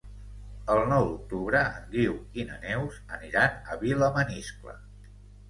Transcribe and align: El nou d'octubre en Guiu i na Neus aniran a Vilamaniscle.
El 0.75 0.79
nou 0.93 1.03
d'octubre 1.09 1.61
en 1.73 1.85
Guiu 1.91 2.15
i 2.41 2.47
na 2.49 2.57
Neus 2.65 2.99
aniran 3.19 3.61
a 3.71 3.79
Vilamaniscle. 3.85 4.77